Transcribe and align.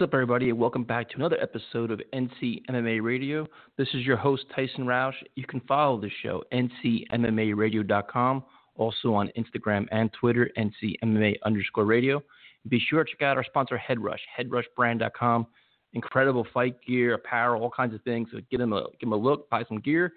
What's 0.00 0.08
up, 0.08 0.14
everybody, 0.14 0.48
and 0.48 0.58
welcome 0.58 0.82
back 0.82 1.10
to 1.10 1.16
another 1.16 1.38
episode 1.42 1.90
of 1.90 2.00
NC 2.14 2.64
MMA 2.70 3.02
Radio. 3.02 3.46
This 3.76 3.88
is 3.92 4.06
your 4.06 4.16
host, 4.16 4.46
Tyson 4.56 4.86
Roush. 4.86 5.12
You 5.34 5.44
can 5.44 5.60
follow 5.68 6.00
the 6.00 6.08
show, 6.22 6.42
ncmmaradio.com, 6.54 8.44
also 8.76 9.12
on 9.12 9.30
Instagram 9.36 9.86
and 9.92 10.10
Twitter, 10.14 10.50
ncmma 10.56 11.34
underscore 11.44 11.84
radio. 11.84 12.22
Be 12.70 12.80
sure 12.88 13.04
to 13.04 13.10
check 13.10 13.20
out 13.20 13.36
our 13.36 13.44
sponsor, 13.44 13.78
Headrush, 13.78 14.20
headrushbrand.com. 14.38 15.46
Incredible 15.92 16.46
fight 16.54 16.76
gear, 16.80 17.12
apparel, 17.12 17.62
all 17.62 17.70
kinds 17.70 17.94
of 17.94 18.00
things. 18.00 18.28
So 18.32 18.38
give 18.50 18.58
them 18.58 18.72
a, 18.72 18.84
give 18.98 19.10
them 19.10 19.12
a 19.12 19.16
look, 19.16 19.50
buy 19.50 19.64
some 19.68 19.80
gear. 19.80 20.14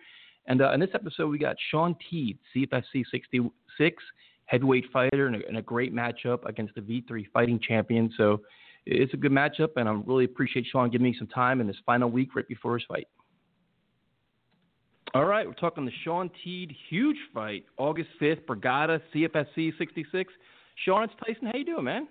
And 0.47 0.61
uh, 0.61 0.71
in 0.71 0.79
this 0.79 0.91
episode, 0.93 1.27
we 1.27 1.39
got 1.39 1.57
Shawn 1.71 1.97
Teed, 2.09 2.39
CFFC 2.55 3.03
66, 3.11 4.03
heavyweight 4.45 4.85
fighter, 4.93 5.27
and 5.27 5.35
a, 5.35 5.45
and 5.45 5.57
a 5.57 5.61
great 5.61 5.93
matchup 5.93 6.45
against 6.45 6.73
the 6.73 6.81
V3 6.81 7.25
fighting 7.33 7.59
champion. 7.59 8.13
So 8.15 8.39
it's 8.85 9.13
a 9.13 9.17
good 9.17 9.31
matchup, 9.31 9.69
and 9.77 9.87
I 9.87 9.93
really 10.05 10.25
appreciate 10.25 10.65
Shawn 10.71 10.89
giving 10.89 11.05
me 11.05 11.15
some 11.17 11.27
time 11.27 11.61
in 11.61 11.67
this 11.67 11.77
final 11.85 12.09
week 12.09 12.35
right 12.35 12.47
before 12.47 12.77
his 12.77 12.85
fight. 12.87 13.07
All 15.13 15.25
right, 15.25 15.45
we're 15.45 15.53
talking 15.53 15.85
the 15.85 15.91
Shawn 16.03 16.31
Teed 16.43 16.75
huge 16.89 17.17
fight, 17.33 17.65
August 17.77 18.09
5th, 18.19 18.45
Borgata, 18.45 18.99
CFFC 19.13 19.77
66. 19.77 20.33
Shawn, 20.85 21.03
it's 21.03 21.13
Tyson. 21.23 21.47
How 21.47 21.57
you 21.57 21.65
doing, 21.65 21.83
man? 21.83 22.07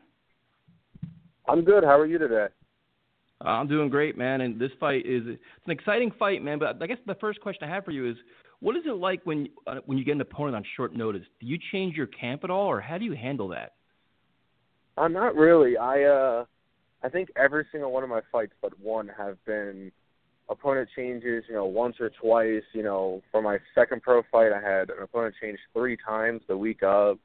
I'm 1.49 1.65
good. 1.65 1.83
How 1.83 1.99
are 1.99 2.07
you 2.07 2.19
today? 2.19 2.47
I'm 3.41 3.67
doing 3.67 3.89
great, 3.89 4.17
man. 4.17 4.43
And 4.43 4.61
this 4.61 4.71
fight 4.79 5.05
is 5.05 5.23
it's 5.27 5.41
an 5.67 5.73
exciting 5.73 6.13
fight, 6.17 6.45
man. 6.45 6.61
But 6.61 6.81
I 6.81 6.87
guess 6.87 6.99
the 7.05 7.17
first 7.17 7.41
question 7.41 7.69
I 7.69 7.75
have 7.75 7.85
for 7.85 7.91
you 7.91 8.09
is, 8.09 8.17
what 8.61 8.77
is 8.77 8.85
it 8.87 8.97
like 8.97 9.21
when 9.25 9.49
uh, 9.67 9.77
when 9.87 9.99
you 9.99 10.05
get 10.05 10.15
an 10.15 10.21
opponent 10.21 10.55
on 10.55 10.65
short 10.77 10.95
notice? 10.95 11.25
Do 11.41 11.47
you 11.47 11.59
change 11.73 11.97
your 11.97 12.07
camp 12.07 12.45
at 12.45 12.51
all, 12.51 12.69
or 12.69 12.81
how 12.81 12.99
do 12.99 13.05
you 13.05 13.15
handle 13.15 13.49
that? 13.49 13.73
I'm 14.97 15.17
uh, 15.17 15.21
not 15.21 15.35
really. 15.35 15.77
I 15.77 16.05
uh 16.05 16.45
I 17.03 17.09
think 17.09 17.31
every 17.37 17.67
single 17.73 17.93
one 17.93 18.03
of 18.03 18.09
my 18.09 18.21
fights 18.31 18.53
but 18.61 18.79
one 18.79 19.11
have 19.17 19.43
been 19.45 19.91
opponent 20.49 20.89
changes, 20.95 21.45
you 21.49 21.55
know, 21.55 21.65
once 21.65 21.97
or 22.01 22.11
twice. 22.11 22.63
You 22.73 22.83
know, 22.83 23.23
for 23.31 23.43
my 23.43 23.59
second 23.75 24.03
pro 24.03 24.23
fight, 24.31 24.53
I 24.53 24.61
had 24.61 24.91
an 24.91 25.03
opponent 25.03 25.35
change 25.41 25.59
three 25.73 25.97
times 25.97 26.43
the 26.49 26.57
week 26.57 26.83
of. 26.83 27.19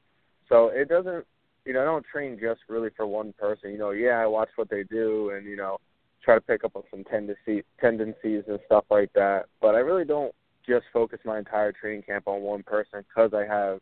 So 0.49 0.69
it 0.69 0.89
doesn't, 0.89 1.25
you 1.65 1.73
know, 1.73 1.81
I 1.81 1.85
don't 1.85 2.05
train 2.05 2.39
just 2.41 2.61
really 2.69 2.89
for 2.95 3.05
one 3.05 3.33
person. 3.37 3.71
You 3.71 3.77
know, 3.77 3.91
yeah, 3.91 4.19
I 4.21 4.25
watch 4.25 4.49
what 4.55 4.69
they 4.69 4.83
do 4.83 5.31
and, 5.31 5.45
you 5.45 5.57
know, 5.57 5.77
try 6.23 6.35
to 6.35 6.41
pick 6.41 6.63
up 6.63 6.75
on 6.75 6.83
some 6.89 7.03
tendency, 7.03 7.63
tendencies 7.79 8.43
and 8.47 8.59
stuff 8.65 8.85
like 8.89 9.11
that. 9.13 9.45
But 9.61 9.75
I 9.75 9.79
really 9.79 10.05
don't 10.05 10.33
just 10.65 10.85
focus 10.91 11.19
my 11.25 11.37
entire 11.37 11.71
training 11.71 12.03
camp 12.03 12.27
on 12.27 12.41
one 12.41 12.63
person 12.63 13.03
because 13.07 13.31
I 13.33 13.45
have 13.45 13.79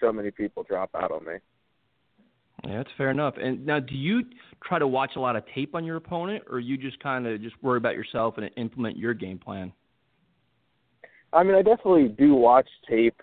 so 0.00 0.12
many 0.12 0.30
people 0.30 0.64
drop 0.64 0.90
out 0.94 1.12
on 1.12 1.24
me. 1.24 1.34
Yeah, 2.66 2.78
that's 2.78 2.90
fair 2.98 3.10
enough. 3.10 3.34
And 3.40 3.64
now, 3.64 3.80
do 3.80 3.94
you 3.94 4.22
try 4.62 4.78
to 4.78 4.86
watch 4.86 5.12
a 5.16 5.20
lot 5.20 5.36
of 5.36 5.44
tape 5.54 5.74
on 5.74 5.84
your 5.84 5.96
opponent, 5.96 6.44
or 6.50 6.60
you 6.60 6.76
just 6.76 7.00
kind 7.02 7.26
of 7.26 7.40
just 7.40 7.54
worry 7.62 7.78
about 7.78 7.94
yourself 7.94 8.34
and 8.36 8.50
implement 8.56 8.96
your 8.96 9.14
game 9.14 9.38
plan? 9.38 9.72
I 11.32 11.42
mean, 11.42 11.54
I 11.54 11.62
definitely 11.62 12.08
do 12.08 12.34
watch 12.34 12.68
tape, 12.88 13.20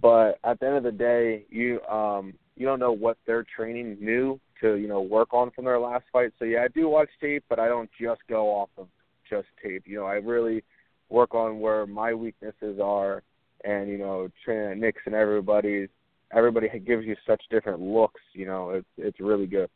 but 0.00 0.38
at 0.44 0.60
the 0.60 0.66
end 0.66 0.76
of 0.76 0.84
the 0.84 0.92
day, 0.92 1.44
you 1.50 1.80
um 1.82 2.34
you 2.56 2.66
don't 2.66 2.78
know 2.78 2.92
what 2.92 3.18
they're 3.26 3.44
training 3.56 3.98
new 4.00 4.40
to 4.60 4.76
you 4.76 4.88
know 4.88 5.02
work 5.02 5.34
on 5.34 5.50
from 5.50 5.64
their 5.64 5.78
last 5.78 6.04
fight. 6.12 6.32
So 6.38 6.44
yeah, 6.44 6.62
I 6.62 6.68
do 6.68 6.88
watch 6.88 7.08
tape, 7.20 7.44
but 7.48 7.58
I 7.58 7.68
don't 7.68 7.90
just 8.00 8.20
go 8.28 8.48
off 8.48 8.70
of 8.78 8.88
just 9.28 9.48
tape. 9.62 9.84
You 9.86 9.98
know, 9.98 10.06
I 10.06 10.14
really 10.14 10.62
work 11.08 11.34
on 11.34 11.60
where 11.60 11.86
my 11.86 12.14
weaknesses 12.14 12.78
are, 12.82 13.22
and 13.64 13.88
you 13.88 13.98
know, 13.98 14.28
training 14.44 14.70
at 14.72 14.78
Nick's 14.78 15.02
and 15.04 15.14
everybody's 15.14 15.88
everybody 16.34 16.68
gives 16.80 17.04
you 17.04 17.16
such 17.26 17.42
different 17.50 17.80
looks. 17.80 18.20
You 18.32 18.46
know, 18.46 18.70
it's 18.70 18.88
it's 18.96 19.20
really 19.20 19.46
good. 19.46 19.68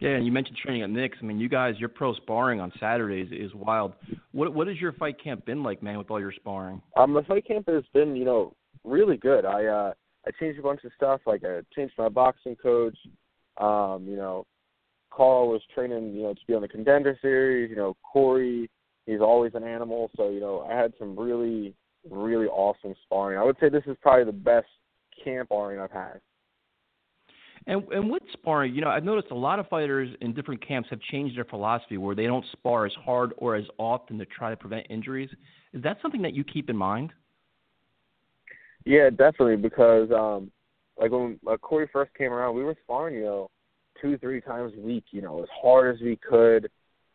Yeah, 0.00 0.10
and 0.10 0.24
you 0.24 0.30
mentioned 0.30 0.56
training 0.58 0.82
at 0.82 0.90
Nick's. 0.90 1.18
I 1.20 1.24
mean, 1.24 1.40
you 1.40 1.48
guys, 1.48 1.74
your 1.78 1.88
pro 1.88 2.14
sparring 2.14 2.60
on 2.60 2.72
Saturdays 2.78 3.30
is 3.32 3.52
wild. 3.54 3.94
What 4.32 4.54
what 4.54 4.66
has 4.68 4.76
your 4.80 4.92
fight 4.92 5.22
camp 5.22 5.44
been 5.44 5.62
like, 5.62 5.82
man, 5.82 5.98
with 5.98 6.10
all 6.10 6.20
your 6.20 6.32
sparring? 6.32 6.80
Um, 6.96 7.14
the 7.14 7.22
fight 7.22 7.46
camp 7.46 7.68
has 7.68 7.82
been, 7.92 8.14
you 8.14 8.24
know, 8.24 8.54
really 8.84 9.16
good. 9.16 9.44
I 9.44 9.66
uh 9.66 9.92
I 10.26 10.30
changed 10.38 10.58
a 10.58 10.62
bunch 10.62 10.84
of 10.84 10.92
stuff. 10.96 11.20
Like 11.26 11.42
I 11.44 11.60
changed 11.74 11.94
my 11.98 12.08
boxing 12.08 12.56
coach. 12.56 12.96
Um, 13.56 14.06
you 14.06 14.16
know, 14.16 14.46
Karl 15.10 15.48
was 15.48 15.62
training, 15.74 16.14
you 16.14 16.22
know, 16.22 16.34
to 16.34 16.40
be 16.46 16.54
on 16.54 16.62
the 16.62 16.68
contender 16.68 17.18
series. 17.20 17.70
You 17.70 17.76
know, 17.76 17.96
Corey, 18.12 18.70
he's 19.06 19.20
always 19.20 19.52
an 19.54 19.64
animal. 19.64 20.10
So 20.16 20.28
you 20.28 20.40
know, 20.40 20.66
I 20.70 20.76
had 20.76 20.92
some 20.98 21.18
really, 21.18 21.74
really 22.08 22.46
awesome 22.46 22.94
sparring. 23.04 23.38
I 23.38 23.44
would 23.44 23.56
say 23.58 23.68
this 23.68 23.82
is 23.86 23.96
probably 24.00 24.24
the 24.24 24.32
best 24.32 24.68
camp 25.22 25.48
sparring 25.48 25.80
I've 25.80 25.90
had. 25.90 26.20
And 27.66 27.86
and 27.92 28.10
with 28.10 28.22
sparring, 28.32 28.74
you 28.74 28.80
know, 28.80 28.88
I've 28.88 29.04
noticed 29.04 29.28
a 29.30 29.34
lot 29.34 29.58
of 29.58 29.68
fighters 29.68 30.08
in 30.20 30.32
different 30.32 30.66
camps 30.66 30.88
have 30.90 31.00
changed 31.12 31.36
their 31.36 31.44
philosophy 31.44 31.98
where 31.98 32.14
they 32.14 32.26
don't 32.26 32.44
spar 32.52 32.86
as 32.86 32.92
hard 33.04 33.34
or 33.36 33.56
as 33.56 33.64
often 33.78 34.18
to 34.18 34.24
try 34.24 34.50
to 34.50 34.56
prevent 34.56 34.86
injuries. 34.88 35.28
Is 35.74 35.82
that 35.82 35.98
something 36.00 36.22
that 36.22 36.32
you 36.32 36.44
keep 36.44 36.70
in 36.70 36.76
mind? 36.76 37.12
Yeah, 38.86 39.10
definitely. 39.10 39.56
Because 39.56 40.10
um, 40.10 40.50
like 40.98 41.10
when 41.10 41.38
uh, 41.46 41.58
Corey 41.58 41.88
first 41.92 42.14
came 42.14 42.32
around, 42.32 42.54
we 42.54 42.64
were 42.64 42.76
sparring, 42.84 43.16
you 43.16 43.24
know, 43.24 43.50
two 44.00 44.16
three 44.16 44.40
times 44.40 44.72
a 44.76 44.80
week, 44.80 45.04
you 45.10 45.20
know, 45.20 45.42
as 45.42 45.48
hard 45.60 45.94
as 45.94 46.00
we 46.00 46.16
could. 46.16 46.70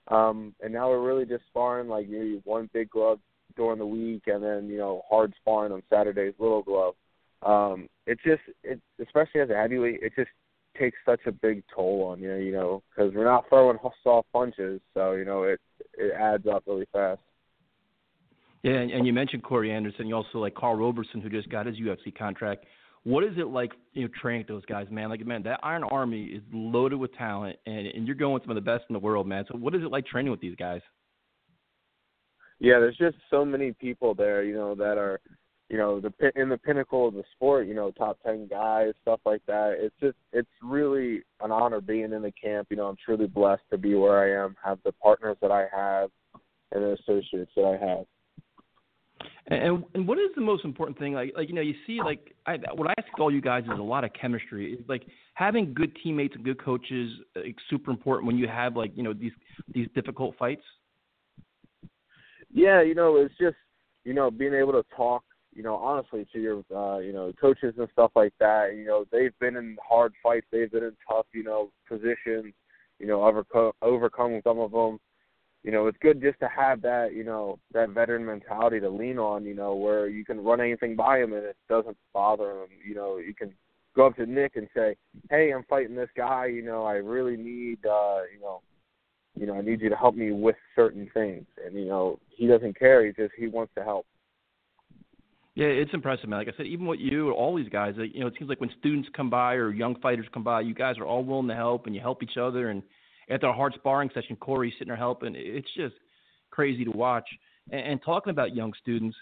Um, 0.09 0.53
and 0.61 0.71
now 0.71 0.89
we're 0.89 1.01
really 1.01 1.25
just 1.25 1.45
sparring 1.47 1.87
like 1.87 2.07
maybe 2.07 2.41
one 2.43 2.69
big 2.73 2.91
glove 2.91 3.19
during 3.55 3.79
the 3.79 3.85
week, 3.85 4.23
and 4.27 4.43
then 4.43 4.67
you 4.67 4.77
know 4.77 5.01
hard 5.09 5.33
sparring 5.41 5.71
on 5.71 5.81
Saturdays, 5.89 6.33
little 6.37 6.61
glove 6.61 6.93
um, 7.45 7.87
it 8.05 8.17
just 8.25 8.41
it 8.63 8.81
especially 9.01 9.41
as 9.41 9.49
a 9.49 9.55
heavyweight, 9.55 9.99
it 10.01 10.13
just 10.15 10.29
takes 10.77 10.97
such 11.05 11.21
a 11.27 11.31
big 11.31 11.63
toll 11.73 12.03
on 12.03 12.19
you, 12.19 12.35
you 12.35 12.51
know, 12.51 12.81
because 12.89 13.13
we're 13.13 13.25
not 13.25 13.45
throwing 13.49 13.77
soft 14.03 14.27
punches, 14.33 14.81
so 14.93 15.13
you 15.13 15.25
know 15.25 15.43
it 15.43 15.59
it 15.97 16.13
adds 16.13 16.45
up 16.47 16.63
really 16.65 16.87
fast. 16.91 17.21
Yeah, 18.63 18.75
and, 18.75 18.91
and 18.91 19.05
you 19.05 19.11
mentioned 19.11 19.43
Corey 19.43 19.71
Anderson. 19.71 20.07
You 20.07 20.15
also 20.15 20.37
like 20.37 20.55
Karl 20.55 20.75
Roberson, 20.75 21.21
who 21.21 21.29
just 21.29 21.49
got 21.49 21.65
his 21.65 21.75
UFC 21.77 22.15
contract. 22.17 22.65
What 23.03 23.25
is 23.25 23.33
it 23.37 23.47
like, 23.47 23.73
you 23.91 24.03
know, 24.03 24.09
training 24.21 24.41
with 24.41 24.47
those 24.47 24.65
guys, 24.65 24.87
man? 24.89 25.09
Like, 25.09 25.25
man, 25.25 25.43
that 25.43 25.59
Iron 25.61 25.83
Army 25.83 26.23
is 26.23 26.41
loaded 26.53 26.97
with 26.97 27.13
talent, 27.15 27.57
and 27.65 27.87
and 27.87 28.07
you're 28.07 28.15
going 28.15 28.33
with 28.33 28.43
some 28.43 28.51
of 28.51 28.55
the 28.55 28.61
best 28.61 28.85
in 28.89 28.93
the 28.93 28.99
world, 28.99 29.27
man. 29.27 29.43
So, 29.51 29.57
what 29.57 29.75
is 29.75 29.81
it 29.83 29.91
like 29.91 30.05
training 30.05 30.31
with 30.31 30.39
these 30.39 30.55
guys? 30.55 30.81
Yeah, 32.59 32.79
there's 32.79 32.95
just 32.95 33.17
so 33.29 33.43
many 33.43 33.73
people 33.73 34.13
there, 34.13 34.43
you 34.43 34.55
know, 34.55 34.73
that 34.75 34.97
are 34.97 35.19
you 35.69 35.77
know 35.77 35.99
the 35.99 36.13
in 36.35 36.49
the 36.49 36.57
pinnacle 36.57 37.07
of 37.07 37.13
the 37.13 37.23
sport 37.35 37.67
you 37.67 37.73
know 37.73 37.91
top 37.91 38.17
10 38.25 38.47
guys 38.47 38.93
stuff 39.01 39.19
like 39.25 39.41
that. 39.47 39.75
It's 39.79 39.95
just 39.99 40.17
it's 40.31 40.49
really 40.61 41.23
an 41.41 41.51
honor 41.51 41.81
being 41.81 42.11
in 42.13 42.21
the 42.21 42.31
camp. 42.31 42.67
You 42.69 42.77
know 42.77 42.87
i'm 42.87 42.97
truly 43.03 43.27
blessed 43.27 43.63
to 43.71 43.77
be 43.77 43.95
where 43.95 44.19
i 44.19 44.45
am 44.45 44.55
have 44.63 44.79
the 44.83 44.91
partners 44.93 45.37
that 45.41 45.51
i 45.51 45.65
have 45.75 46.09
and 46.71 46.83
the 46.83 46.97
associates 47.01 47.51
that 47.55 47.65
i 47.65 47.85
have. 47.85 48.05
And 49.47 49.83
and 49.93 50.07
what 50.07 50.17
is 50.19 50.29
the 50.35 50.41
most 50.41 50.63
important 50.63 50.97
thing? 50.97 51.13
Like 51.13 51.33
like 51.35 51.49
you 51.49 51.55
know 51.55 51.61
you 51.61 51.75
see 51.85 51.99
like 52.03 52.33
I, 52.45 52.57
what 52.75 52.89
i 52.89 52.93
ask 52.97 53.19
all 53.19 53.31
you 53.31 53.41
guys 53.41 53.63
is 53.63 53.77
a 53.77 53.81
lot 53.81 54.03
of 54.03 54.11
chemistry. 54.13 54.73
It's 54.73 54.87
like 54.87 55.03
having 55.33 55.73
good 55.73 55.95
teammates 56.01 56.35
and 56.35 56.43
good 56.43 56.63
coaches 56.63 57.11
uh, 57.35 57.41
is 57.41 57.53
super 57.69 57.91
important 57.91 58.27
when 58.27 58.37
you 58.37 58.47
have 58.47 58.75
like 58.75 58.91
you 58.95 59.03
know 59.03 59.13
these 59.13 59.33
these 59.73 59.87
difficult 59.95 60.35
fights. 60.37 60.63
Yeah 62.51 62.81
you 62.81 62.95
know 62.95 63.17
it's 63.17 63.35
just 63.39 63.57
you 64.05 64.13
know 64.13 64.31
being 64.31 64.53
able 64.53 64.73
to 64.73 64.83
talk 64.95 65.23
you 65.55 65.63
know, 65.63 65.75
honestly, 65.75 66.25
to 66.33 66.39
your, 66.39 66.63
uh, 66.75 66.99
you 66.99 67.13
know, 67.13 67.31
coaches 67.39 67.73
and 67.77 67.87
stuff 67.93 68.11
like 68.15 68.33
that. 68.39 68.75
You 68.75 68.85
know, 68.85 69.05
they've 69.11 69.37
been 69.39 69.55
in 69.55 69.77
hard 69.87 70.13
fights. 70.21 70.47
They've 70.51 70.71
been 70.71 70.83
in 70.83 70.95
tough, 71.07 71.25
you 71.33 71.43
know, 71.43 71.71
positions. 71.87 72.53
You 72.99 73.07
know, 73.07 73.25
overcome 73.25 73.71
overcome 73.81 74.41
some 74.43 74.59
of 74.59 74.71
them. 74.71 74.99
You 75.63 75.71
know, 75.71 75.87
it's 75.87 75.97
good 76.01 76.21
just 76.21 76.39
to 76.41 76.47
have 76.47 76.81
that, 76.81 77.13
you 77.13 77.23
know, 77.23 77.57
that 77.73 77.89
veteran 77.89 78.25
mentality 78.25 78.79
to 78.79 78.89
lean 78.89 79.17
on. 79.17 79.45
You 79.45 79.55
know, 79.55 79.75
where 79.75 80.07
you 80.07 80.25
can 80.25 80.43
run 80.43 80.61
anything 80.61 80.95
by 80.95 81.19
him 81.19 81.33
and 81.33 81.43
it 81.43 81.57
doesn't 81.69 81.97
bother 82.13 82.63
him. 82.63 82.69
You 82.85 82.95
know, 82.95 83.17
you 83.17 83.33
can 83.33 83.53
go 83.95 84.07
up 84.07 84.15
to 84.17 84.25
Nick 84.25 84.55
and 84.55 84.67
say, 84.75 84.95
"Hey, 85.29 85.51
I'm 85.51 85.63
fighting 85.63 85.95
this 85.95 86.09
guy. 86.15 86.47
You 86.47 86.63
know, 86.63 86.83
I 86.83 86.93
really 86.95 87.37
need, 87.37 87.85
uh, 87.85 88.21
you 88.33 88.41
know, 88.41 88.61
you 89.35 89.47
know, 89.47 89.55
I 89.55 89.61
need 89.61 89.81
you 89.81 89.89
to 89.89 89.95
help 89.95 90.15
me 90.15 90.31
with 90.31 90.55
certain 90.75 91.09
things. 91.13 91.45
And 91.65 91.75
you 91.75 91.85
know, 91.85 92.19
he 92.29 92.47
doesn't 92.47 92.77
care. 92.77 93.05
He 93.05 93.13
just 93.13 93.33
he 93.37 93.47
wants 93.47 93.73
to 93.75 93.83
help. 93.83 94.05
Yeah, 95.55 95.67
it's 95.67 95.93
impressive, 95.93 96.29
man. 96.29 96.39
Like 96.39 96.47
I 96.47 96.57
said, 96.57 96.65
even 96.65 96.87
what 96.87 96.99
you, 96.99 97.31
all 97.31 97.55
these 97.55 97.69
guys, 97.69 97.93
you 97.97 98.21
know, 98.21 98.27
it 98.27 98.33
seems 98.37 98.49
like 98.49 98.59
when 98.59 98.71
students 98.79 99.07
come 99.15 99.29
by 99.29 99.53
or 99.53 99.71
young 99.71 99.95
fighters 99.99 100.25
come 100.33 100.43
by, 100.43 100.61
you 100.61 100.73
guys 100.73 100.97
are 100.97 101.05
all 101.05 101.23
willing 101.23 101.47
to 101.47 101.55
help 101.55 101.85
and 101.85 101.93
you 101.93 102.01
help 102.01 102.23
each 102.23 102.37
other. 102.37 102.69
And 102.69 102.81
after 103.29 103.47
a 103.47 103.53
hard 103.53 103.73
sparring 103.75 104.09
session, 104.15 104.35
Corey's 104.35 104.73
sitting 104.73 104.87
there 104.87 104.97
helping. 104.97 105.35
It's 105.35 105.71
just 105.77 105.93
crazy 106.49 106.83
to 106.85 106.91
watch. 106.91 107.27
And, 107.71 107.81
and 107.81 108.01
talking 108.03 108.31
about 108.31 108.55
young 108.55 108.73
students, 108.81 109.15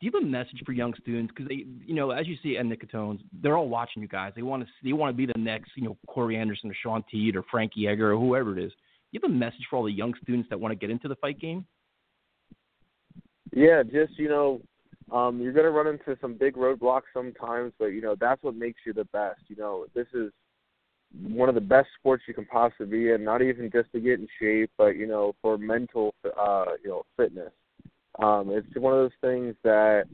do 0.00 0.06
you 0.06 0.10
have 0.12 0.22
a 0.22 0.26
message 0.26 0.60
for 0.66 0.72
young 0.72 0.92
students? 1.00 1.32
Because 1.32 1.48
they, 1.48 1.64
you 1.86 1.94
know, 1.94 2.10
as 2.10 2.26
you 2.26 2.36
see 2.42 2.56
at 2.56 2.66
Nick 2.66 2.80
Catone's, 2.80 3.20
they're 3.40 3.56
all 3.56 3.68
watching 3.68 4.02
you 4.02 4.08
guys. 4.08 4.32
They 4.34 4.42
want 4.42 4.64
to, 4.64 4.68
they 4.82 4.92
want 4.92 5.14
to 5.14 5.16
be 5.16 5.32
the 5.32 5.38
next, 5.38 5.70
you 5.76 5.84
know, 5.84 5.96
Corey 6.08 6.36
Anderson 6.36 6.68
or 6.68 6.76
Shawn 6.82 7.04
Teed 7.08 7.36
or 7.36 7.44
Frankie 7.48 7.86
Edgar 7.86 8.12
or 8.12 8.18
whoever 8.18 8.58
it 8.58 8.62
is. 8.62 8.72
Do 8.72 8.76
you 9.12 9.20
have 9.22 9.30
a 9.30 9.34
message 9.34 9.66
for 9.70 9.76
all 9.76 9.84
the 9.84 9.92
young 9.92 10.14
students 10.20 10.48
that 10.50 10.58
want 10.58 10.72
to 10.72 10.76
get 10.76 10.90
into 10.90 11.06
the 11.06 11.14
fight 11.16 11.38
game? 11.38 11.64
Yeah, 13.54 13.84
just 13.84 14.18
you 14.18 14.28
know, 14.28 14.60
um, 15.12 15.40
you're 15.40 15.52
gonna 15.52 15.70
run 15.70 15.86
into 15.86 16.18
some 16.20 16.34
big 16.34 16.54
roadblocks 16.54 17.02
sometimes, 17.14 17.72
but 17.78 17.86
you 17.86 18.00
know 18.00 18.16
that's 18.18 18.42
what 18.42 18.54
makes 18.54 18.80
you 18.84 18.92
the 18.92 19.04
best. 19.06 19.40
You 19.48 19.56
know, 19.56 19.86
this 19.94 20.06
is 20.12 20.32
one 21.22 21.48
of 21.48 21.54
the 21.54 21.60
best 21.60 21.88
sports 21.98 22.24
you 22.26 22.34
can 22.34 22.46
possibly 22.46 22.86
be 22.86 23.10
in. 23.10 23.22
Not 23.22 23.42
even 23.42 23.70
just 23.70 23.92
to 23.92 24.00
get 24.00 24.18
in 24.18 24.28
shape, 24.40 24.70
but 24.76 24.96
you 24.96 25.06
know, 25.06 25.34
for 25.40 25.58
mental, 25.58 26.14
uh, 26.24 26.64
you 26.82 26.90
know, 26.90 27.02
fitness. 27.16 27.52
Um, 28.18 28.50
it's 28.50 28.66
one 28.76 28.92
of 28.94 28.98
those 28.98 29.10
things 29.20 29.54
that 29.62 30.04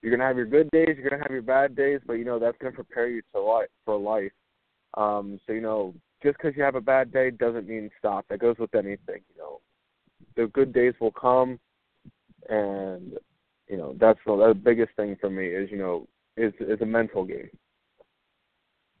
you're 0.00 0.14
gonna 0.14 0.28
have 0.28 0.36
your 0.36 0.46
good 0.46 0.70
days, 0.70 0.96
you're 0.96 1.08
gonna 1.08 1.22
have 1.22 1.32
your 1.32 1.42
bad 1.42 1.74
days, 1.74 2.00
but 2.06 2.14
you 2.14 2.24
know 2.24 2.38
that's 2.38 2.58
gonna 2.58 2.72
prepare 2.72 3.08
you 3.08 3.22
to 3.34 3.40
life 3.40 3.68
for 3.84 3.98
life. 3.98 4.32
Um, 4.96 5.40
so 5.46 5.52
you 5.52 5.60
know, 5.60 5.94
just 6.22 6.36
because 6.38 6.56
you 6.56 6.62
have 6.62 6.76
a 6.76 6.80
bad 6.80 7.12
day 7.12 7.30
doesn't 7.30 7.68
mean 7.68 7.90
stop. 7.98 8.26
That 8.28 8.38
goes 8.38 8.56
with 8.58 8.74
anything. 8.74 9.22
You 9.34 9.38
know, 9.38 9.60
the 10.36 10.46
good 10.48 10.72
days 10.72 10.94
will 11.00 11.10
come, 11.10 11.58
and 12.48 13.18
you 13.68 13.76
know 13.76 13.96
that's 13.98 14.18
the, 14.26 14.36
the 14.36 14.54
biggest 14.54 14.94
thing 14.96 15.16
for 15.20 15.30
me 15.30 15.46
is 15.46 15.70
you 15.70 15.78
know 15.78 16.06
it's 16.36 16.56
it's 16.60 16.82
a 16.82 16.86
mental 16.86 17.24
game. 17.24 17.50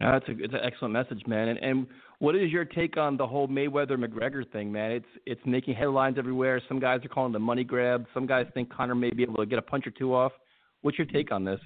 that's 0.00 0.28
a 0.28 0.32
it's 0.32 0.54
an 0.54 0.60
excellent 0.62 0.92
message, 0.92 1.22
man. 1.26 1.48
And 1.48 1.58
and 1.58 1.86
what 2.18 2.36
is 2.36 2.50
your 2.50 2.64
take 2.64 2.96
on 2.96 3.16
the 3.16 3.26
whole 3.26 3.48
Mayweather 3.48 3.92
McGregor 3.92 4.50
thing, 4.50 4.70
man? 4.72 4.92
It's 4.92 5.06
it's 5.26 5.40
making 5.44 5.74
headlines 5.74 6.16
everywhere. 6.18 6.60
Some 6.68 6.80
guys 6.80 7.04
are 7.04 7.08
calling 7.08 7.32
the 7.32 7.38
money 7.38 7.64
grab. 7.64 8.06
Some 8.14 8.26
guys 8.26 8.46
think 8.54 8.72
Conor 8.72 8.94
may 8.94 9.10
be 9.10 9.22
able 9.22 9.36
to 9.36 9.46
get 9.46 9.58
a 9.58 9.62
punch 9.62 9.86
or 9.86 9.90
two 9.90 10.14
off. 10.14 10.32
What's 10.82 10.98
your 10.98 11.06
take 11.06 11.32
on 11.32 11.44
this? 11.44 11.60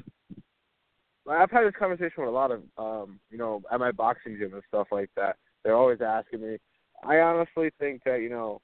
I've 1.28 1.50
had 1.50 1.66
this 1.66 1.74
conversation 1.78 2.14
with 2.18 2.28
a 2.28 2.32
lot 2.32 2.50
of 2.50 2.62
um, 2.78 3.20
you 3.30 3.38
know, 3.38 3.62
at 3.70 3.80
my 3.80 3.92
boxing 3.92 4.36
gym 4.38 4.54
and 4.54 4.62
stuff 4.68 4.88
like 4.90 5.10
that. 5.16 5.36
They're 5.64 5.76
always 5.76 6.00
asking 6.00 6.40
me. 6.40 6.56
I 7.04 7.18
honestly 7.18 7.70
think 7.78 8.02
that, 8.04 8.22
you 8.22 8.30
know, 8.30 8.60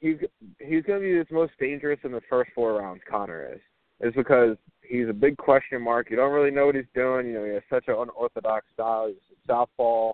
he's 0.00 0.16
he's 0.58 0.82
going 0.84 1.00
to 1.00 1.06
be 1.06 1.18
the 1.18 1.26
most 1.34 1.52
dangerous 1.58 2.00
in 2.04 2.12
the 2.12 2.22
first 2.28 2.50
four 2.54 2.74
rounds. 2.74 3.02
Conor 3.08 3.52
is 3.54 3.60
is 4.00 4.14
because 4.14 4.56
he's 4.82 5.08
a 5.08 5.12
big 5.12 5.36
question 5.36 5.82
mark. 5.82 6.10
You 6.10 6.16
don't 6.16 6.32
really 6.32 6.50
know 6.50 6.66
what 6.66 6.74
he's 6.74 6.84
doing. 6.94 7.26
You 7.28 7.32
know, 7.34 7.44
he 7.44 7.54
has 7.54 7.62
such 7.70 7.84
an 7.88 7.94
unorthodox 7.94 8.66
style. 8.74 9.08
He's 9.08 9.16
a 9.32 9.46
southpaw, 9.46 10.12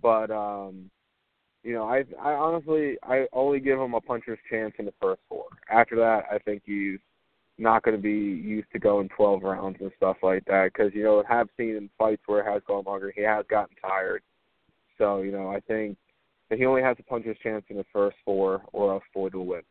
but 0.00 0.30
um, 0.30 0.90
you 1.62 1.74
know, 1.74 1.84
I 1.84 2.04
I 2.20 2.32
honestly 2.32 2.96
I 3.02 3.26
only 3.32 3.60
give 3.60 3.78
him 3.78 3.94
a 3.94 4.00
puncher's 4.00 4.38
chance 4.50 4.74
in 4.78 4.84
the 4.84 4.94
first 5.00 5.20
four. 5.28 5.46
After 5.70 5.96
that, 5.96 6.24
I 6.30 6.38
think 6.38 6.62
he's 6.64 6.98
not 7.58 7.82
going 7.82 7.96
to 7.96 8.02
be 8.02 8.10
used 8.10 8.66
to 8.72 8.78
going 8.78 9.08
12 9.10 9.42
rounds 9.42 9.76
and 9.80 9.92
stuff 9.96 10.16
like 10.22 10.44
that 10.46 10.70
because 10.72 10.92
you 10.94 11.04
know 11.04 11.22
I 11.22 11.34
have 11.34 11.48
seen 11.56 11.76
in 11.76 11.90
fights 11.98 12.22
where 12.26 12.40
it 12.40 12.50
has 12.50 12.62
gone 12.66 12.84
longer. 12.84 13.12
He 13.14 13.22
has 13.22 13.44
gotten 13.48 13.76
tired. 13.76 14.22
So 14.98 15.22
you 15.22 15.32
know, 15.32 15.48
I 15.48 15.60
think 15.60 15.96
he 16.56 16.66
only 16.66 16.82
has 16.82 16.96
a 16.98 17.02
puncher's 17.02 17.38
chance 17.42 17.64
in 17.68 17.76
the 17.76 17.84
first 17.92 18.16
four, 18.24 18.62
or 18.72 18.92
else 18.92 19.04
Floyd 19.12 19.34
will 19.34 19.46
win. 19.46 19.62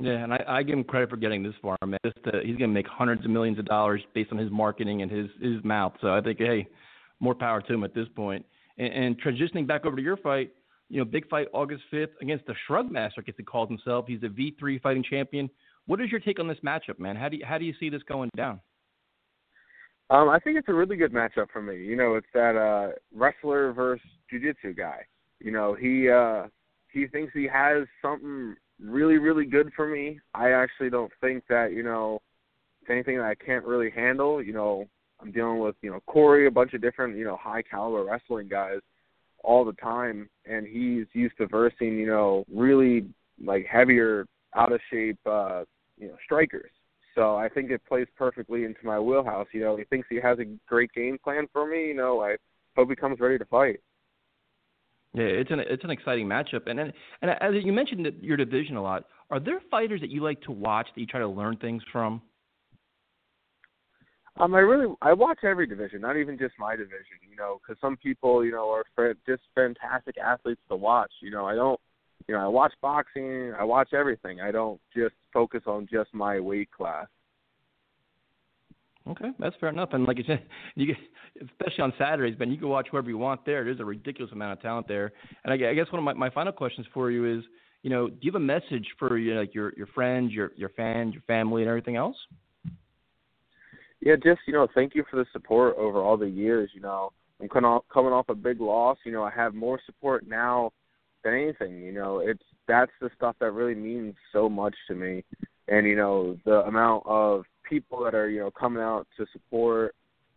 Yeah, 0.00 0.22
and 0.22 0.32
I, 0.32 0.44
I 0.46 0.62
give 0.62 0.78
him 0.78 0.84
credit 0.84 1.10
for 1.10 1.16
getting 1.16 1.42
this 1.42 1.54
far, 1.60 1.76
man. 1.84 1.98
Just 2.04 2.22
to, 2.24 2.40
he's 2.44 2.56
going 2.56 2.70
to 2.70 2.74
make 2.74 2.86
hundreds 2.86 3.24
of 3.24 3.30
millions 3.30 3.58
of 3.58 3.66
dollars 3.66 4.00
based 4.14 4.30
on 4.30 4.38
his 4.38 4.50
marketing 4.50 5.02
and 5.02 5.10
his 5.10 5.26
his 5.40 5.62
mouth. 5.64 5.92
So 6.00 6.14
I 6.14 6.20
think, 6.20 6.38
hey, 6.38 6.68
more 7.20 7.34
power 7.34 7.60
to 7.60 7.74
him 7.74 7.82
at 7.82 7.94
this 7.94 8.06
point. 8.14 8.44
And, 8.78 8.92
and 8.92 9.20
transitioning 9.20 9.66
back 9.66 9.84
over 9.84 9.96
to 9.96 10.02
your 10.02 10.16
fight, 10.16 10.52
you 10.88 10.98
know, 10.98 11.04
big 11.04 11.28
fight 11.28 11.48
August 11.52 11.82
5th 11.92 12.12
against 12.22 12.46
the 12.46 12.54
Shrugmaster, 12.68 13.18
I 13.18 13.22
guess 13.22 13.34
he 13.36 13.42
calls 13.42 13.68
himself. 13.68 14.06
He's 14.06 14.22
a 14.22 14.28
V3 14.28 14.80
fighting 14.80 15.04
champion. 15.08 15.50
What 15.86 16.00
is 16.00 16.10
your 16.10 16.20
take 16.20 16.38
on 16.38 16.46
this 16.46 16.58
matchup, 16.64 16.98
man? 16.98 17.16
How 17.16 17.28
do 17.28 17.36
you, 17.36 17.44
how 17.44 17.58
do 17.58 17.64
you 17.64 17.74
see 17.80 17.90
this 17.90 18.02
going 18.04 18.30
down? 18.36 18.60
Um, 20.10 20.28
I 20.28 20.38
think 20.38 20.56
it's 20.56 20.68
a 20.68 20.74
really 20.74 20.96
good 20.96 21.12
matchup 21.12 21.48
for 21.52 21.60
me. 21.60 21.76
You 21.76 21.96
know, 21.96 22.14
it's 22.14 22.26
that 22.32 22.56
uh, 22.56 22.94
wrestler 23.14 23.72
versus 23.72 24.06
jiu-jitsu 24.30 24.74
guy. 24.74 25.04
You 25.40 25.52
know, 25.52 25.74
he 25.74 26.08
uh, 26.10 26.48
he 26.92 27.06
thinks 27.06 27.32
he 27.32 27.46
has 27.52 27.86
something 28.02 28.56
really, 28.82 29.18
really 29.18 29.44
good 29.44 29.70
for 29.74 29.86
me. 29.88 30.18
I 30.34 30.50
actually 30.50 30.90
don't 30.90 31.12
think 31.20 31.44
that 31.48 31.72
you 31.72 31.82
know 31.82 32.20
it's 32.82 32.90
anything 32.90 33.18
that 33.18 33.26
I 33.26 33.34
can't 33.34 33.64
really 33.64 33.90
handle. 33.90 34.42
You 34.42 34.52
know, 34.52 34.88
I'm 35.20 35.32
dealing 35.32 35.58
with 35.60 35.76
you 35.82 35.90
know 35.90 36.00
Corey, 36.06 36.46
a 36.46 36.50
bunch 36.50 36.74
of 36.74 36.82
different 36.82 37.16
you 37.16 37.24
know 37.24 37.36
high 37.36 37.62
caliber 37.62 38.04
wrestling 38.04 38.48
guys 38.48 38.78
all 39.44 39.64
the 39.64 39.72
time, 39.74 40.28
and 40.44 40.66
he's 40.66 41.06
used 41.12 41.36
to 41.38 41.46
versing 41.46 41.98
you 41.98 42.06
know 42.06 42.44
really 42.52 43.06
like 43.44 43.66
heavier, 43.66 44.26
out 44.56 44.72
of 44.72 44.80
shape 44.90 45.18
uh, 45.26 45.64
you 45.98 46.08
know 46.08 46.16
strikers. 46.24 46.70
So 47.14 47.36
I 47.36 47.48
think 47.48 47.70
it 47.70 47.84
plays 47.88 48.06
perfectly 48.16 48.64
into 48.64 48.78
my 48.84 49.00
wheelhouse. 49.00 49.48
You 49.52 49.60
know, 49.60 49.76
he 49.76 49.84
thinks 49.84 50.06
he 50.08 50.20
has 50.22 50.38
a 50.38 50.44
great 50.68 50.92
game 50.92 51.18
plan 51.22 51.48
for 51.52 51.66
me. 51.68 51.88
You 51.88 51.94
know, 51.94 52.20
I 52.20 52.36
hope 52.76 52.90
he 52.90 52.96
comes 52.96 53.18
ready 53.18 53.38
to 53.38 53.44
fight. 53.46 53.80
Yeah, 55.14 55.24
it's 55.24 55.50
an 55.50 55.60
it's 55.60 55.84
an 55.84 55.90
exciting 55.90 56.26
matchup, 56.26 56.66
and 56.66 56.78
and, 56.78 56.92
and 57.22 57.30
as 57.30 57.64
you 57.64 57.72
mentioned 57.72 58.06
your 58.20 58.36
division 58.36 58.76
a 58.76 58.82
lot, 58.82 59.04
are 59.30 59.40
there 59.40 59.60
fighters 59.70 60.00
that 60.00 60.10
you 60.10 60.22
like 60.22 60.40
to 60.42 60.52
watch 60.52 60.88
that 60.94 61.00
you 61.00 61.06
try 61.06 61.20
to 61.20 61.28
learn 61.28 61.56
things 61.56 61.82
from? 61.90 62.20
Um, 64.36 64.54
I 64.54 64.60
really 64.60 64.94
I 65.02 65.14
watch 65.14 65.38
every 65.42 65.66
division, 65.66 66.00
not 66.00 66.16
even 66.16 66.38
just 66.38 66.54
my 66.58 66.76
division. 66.76 67.18
You 67.28 67.36
know, 67.36 67.58
because 67.60 67.80
some 67.80 67.96
people 67.96 68.44
you 68.44 68.52
know 68.52 68.70
are 68.70 69.14
just 69.26 69.42
fantastic 69.54 70.16
athletes 70.18 70.60
to 70.68 70.76
watch. 70.76 71.12
You 71.22 71.30
know, 71.30 71.46
I 71.46 71.54
don't 71.54 71.80
you 72.28 72.34
know, 72.34 72.40
I 72.40 72.48
watch 72.48 72.72
boxing, 72.82 73.54
I 73.58 73.64
watch 73.64 73.94
everything. 73.94 74.40
I 74.40 74.50
don't 74.50 74.80
just 74.94 75.14
focus 75.32 75.62
on 75.66 75.88
just 75.90 76.12
my 76.12 76.38
weight 76.38 76.70
class. 76.70 77.06
Okay, 79.10 79.30
that's 79.38 79.56
fair 79.58 79.70
enough. 79.70 79.90
And 79.92 80.04
like 80.04 80.18
you 80.18 80.24
said, 80.26 80.42
you 80.74 80.86
get, 80.86 80.96
especially 81.42 81.82
on 81.82 81.92
Saturdays, 81.98 82.36
Ben, 82.38 82.50
you 82.50 82.58
can 82.58 82.68
watch 82.68 82.88
whoever 82.90 83.08
you 83.08 83.18
want 83.18 83.44
there. 83.46 83.64
There's 83.64 83.80
a 83.80 83.84
ridiculous 83.84 84.32
amount 84.32 84.52
of 84.52 84.62
talent 84.62 84.88
there. 84.88 85.12
And 85.44 85.52
I, 85.52 85.70
I 85.70 85.74
guess 85.74 85.90
one 85.90 85.98
of 85.98 86.04
my, 86.04 86.12
my 86.12 86.30
final 86.30 86.52
questions 86.52 86.86
for 86.92 87.10
you 87.10 87.38
is, 87.38 87.44
you 87.82 87.90
know, 87.90 88.08
do 88.08 88.16
you 88.20 88.32
have 88.32 88.40
a 88.40 88.44
message 88.44 88.86
for 88.98 89.16
you 89.18 89.34
know, 89.34 89.40
like 89.40 89.54
your 89.54 89.72
your 89.76 89.86
friends, 89.88 90.32
your 90.32 90.50
your 90.56 90.70
fans, 90.70 91.14
your 91.14 91.22
family, 91.22 91.62
and 91.62 91.68
everything 91.68 91.96
else? 91.96 92.16
Yeah, 94.00 94.16
just 94.16 94.40
you 94.46 94.52
know, 94.52 94.66
thank 94.74 94.94
you 94.94 95.04
for 95.08 95.16
the 95.16 95.26
support 95.32 95.76
over 95.76 96.02
all 96.02 96.16
the 96.16 96.28
years. 96.28 96.70
You 96.74 96.80
know, 96.80 97.12
I'm 97.40 97.48
coming 97.48 97.70
off, 97.70 97.84
coming 97.92 98.12
off 98.12 98.28
a 98.28 98.34
big 98.34 98.60
loss. 98.60 98.98
You 99.04 99.12
know, 99.12 99.22
I 99.22 99.30
have 99.30 99.54
more 99.54 99.80
support 99.86 100.26
now 100.26 100.72
than 101.22 101.34
anything. 101.34 101.80
You 101.80 101.92
know, 101.92 102.18
it's 102.18 102.42
that's 102.66 102.92
the 103.00 103.10
stuff 103.16 103.36
that 103.40 103.52
really 103.52 103.74
means 103.74 104.14
so 104.32 104.48
much 104.48 104.74
to 104.88 104.94
me. 104.94 105.24
And 105.68 105.86
you 105.86 105.96
know, 105.96 106.36
the 106.44 106.64
amount 106.66 107.04
of 107.06 107.44
people 107.68 108.02
that 108.04 108.14
are 108.14 108.28
you 108.28 108.40
know 108.40 108.50
coming 108.50 108.82
out 108.82 109.06
to 109.16 109.26
support. 109.32 109.94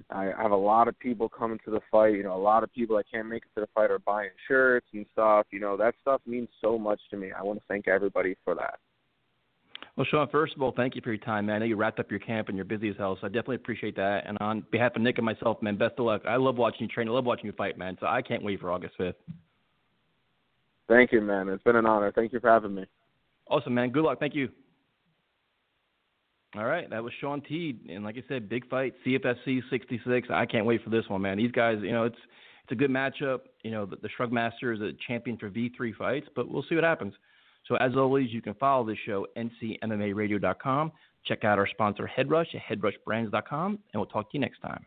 I 0.10 0.32
have 0.38 0.52
a 0.52 0.56
lot 0.56 0.88
of 0.88 0.98
people 1.00 1.30
coming 1.30 1.60
to 1.66 1.72
the 1.72 1.82
fight. 1.92 2.16
You 2.16 2.24
know, 2.24 2.36
a 2.36 2.42
lot 2.42 2.64
of 2.64 2.74
people 2.74 2.98
that 2.98 3.06
can't 3.12 3.28
make 3.28 3.44
it 3.44 3.60
to 3.60 3.62
the 3.62 3.70
fight 3.74 3.92
are 3.92 4.00
buying 4.00 4.32
shirts 4.48 4.88
and 4.94 5.06
stuff. 5.14 5.46
You 5.52 5.60
know, 5.60 5.78
that 5.78 5.94
stuff 6.02 6.22
means 6.26 6.50
so 6.60 6.78
much 6.78 7.00
to 7.12 7.18
me. 7.18 7.32
I 7.32 7.44
want 7.44 7.60
to 7.60 7.66
thank 7.68 7.88
everybody 7.88 8.36
for 8.44 8.56
that. 8.56 8.80
Well, 9.98 10.08
Shawn, 10.10 10.30
first 10.32 10.56
of 10.56 10.62
all, 10.62 10.72
thank 10.76 10.96
you 10.96 11.02
for 11.02 11.10
your 11.10 11.24
time, 11.24 11.48
man. 11.48 11.58
I 11.58 11.60
know 11.60 11.66
you 11.66 11.76
wrapped 11.76 12.00
up 12.00 12.10
your 12.10 12.22
camp 12.22 12.48
and 12.48 12.56
you're 12.56 12.66
busy 12.66 12.90
as 12.90 12.96
hell, 12.98 13.18
so 13.20 13.28
I 13.28 13.30
definitely 13.30 13.58
appreciate 13.58 13.96
that. 13.98 14.24
And 14.26 14.38
on 14.40 14.66
behalf 14.72 14.96
of 14.96 15.02
Nick 15.02 15.18
and 15.18 15.26
myself, 15.26 15.62
man, 15.62 15.78
best 15.78 15.96
of 15.98 16.06
luck. 16.06 16.22
I 16.28 16.38
love 16.38 16.56
watching 16.56 16.82
you 16.82 16.88
train. 16.88 17.10
I 17.10 17.12
love 17.12 17.26
watching 17.26 17.46
you 17.46 17.52
fight, 17.52 17.78
man. 17.78 17.98
So 18.00 18.08
I 18.08 18.22
can't 18.22 18.42
wait 18.42 18.62
for 18.62 18.72
August 18.72 18.96
5th. 19.00 19.16
Thank 20.88 21.12
you, 21.12 21.22
man. 21.22 21.50
It's 21.50 21.64
been 21.64 21.76
an 21.76 21.86
honor. 21.86 22.12
Thank 22.14 22.32
you 22.32 22.40
for 22.40 22.50
having 22.50 22.74
me. 22.74 22.86
Awesome, 23.50 23.74
man. 23.74 23.92
Good 23.92 24.04
luck. 24.04 24.20
Thank 24.20 24.34
you. 24.34 24.50
All 26.56 26.66
right, 26.66 26.90
that 26.90 27.02
was 27.02 27.14
Shawn 27.22 27.42
Teed, 27.42 27.80
and 27.90 28.04
like 28.04 28.18
I 28.18 28.24
said, 28.28 28.50
big 28.50 28.68
fight, 28.68 28.94
CFFC 29.06 29.62
66. 29.70 30.28
I 30.30 30.46
can't 30.46 30.66
wait 30.66 30.84
for 30.84 30.90
this 30.90 31.06
one, 31.08 31.22
man. 31.22 31.38
These 31.38 31.52
guys, 31.52 31.78
you 31.82 31.94
know, 31.94 32.04
it's 32.04 32.18
it's 32.64 32.74
a 32.74 32.76
good 32.76 32.92
matchup. 32.92 33.42
You 33.64 33.72
know, 33.72 33.86
the, 33.86 33.96
the 33.98 34.10
Shrugmaster 34.20 34.76
is 34.76 34.82
a 34.82 34.92
champion 35.08 35.38
for 35.38 35.50
V3 35.50 35.96
fights, 35.96 36.28
but 36.36 36.50
we'll 36.50 36.66
see 36.68 36.76
what 36.76 36.84
happens. 36.84 37.14
So 37.68 37.76
as 37.76 37.96
always, 37.96 38.32
you 38.32 38.42
can 38.42 38.54
follow 38.56 38.86
this 38.86 38.98
show, 39.06 39.28
ncmmaradio.com. 39.38 40.92
Check 41.26 41.44
out 41.46 41.58
our 41.58 41.68
sponsor, 41.68 42.10
Headrush 42.18 42.48
at 42.56 42.62
headrushbrands.com, 42.80 43.72
and 43.72 43.80
we'll 43.94 44.06
talk 44.08 44.32
to 44.32 44.38
you 44.38 44.42
next 44.42 44.60
time. 44.60 44.86